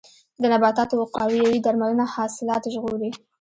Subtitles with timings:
[0.41, 3.09] د نباتاتو وقایوي درملنه حاصلات ژغوري.